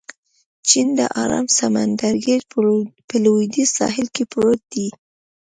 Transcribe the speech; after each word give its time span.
چین 0.67 0.87
د 0.99 1.01
ارام 1.23 1.47
سمندرګي 1.57 2.37
په 3.09 3.15
لوېدیځ 3.23 3.69
ساحل 3.77 4.07
کې 4.15 4.23
پروت 4.31 4.61
دی. 4.73 4.87